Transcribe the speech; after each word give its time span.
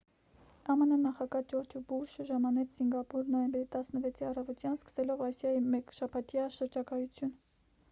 ամն 0.73 0.93
նախագահ 1.01 1.43
ջորջ 1.53 1.75
ու 1.79 1.81
բուշը 1.91 2.25
ժամանեց 2.29 2.73
սինգապուր 2.79 3.29
նոյեմբերի 3.35 3.69
16-ի 3.77 4.29
առավոտյան 4.31 4.81
սկսելով 4.81 5.23
ասիայի 5.29 5.65
մեկշաբաթյա 5.77 6.51
շրջագայություն 6.59 7.35